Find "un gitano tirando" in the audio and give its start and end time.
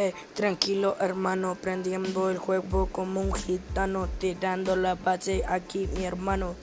3.20-4.76